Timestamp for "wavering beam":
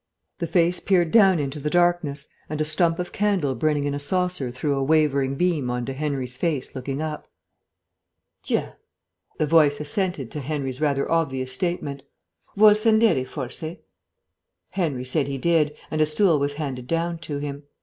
4.83-5.69